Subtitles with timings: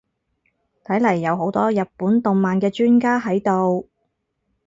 [0.83, 3.87] 睇嚟有好多日本動漫嘅專家喺度